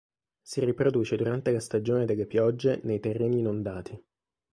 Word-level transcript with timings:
Si 0.41 0.59
riproduce 0.65 1.15
durante 1.15 1.51
la 1.51 1.59
stagione 1.59 2.05
delle 2.05 2.25
piogge 2.25 2.79
nei 2.85 2.99
terreni 2.99 3.37
inondati. 3.37 4.03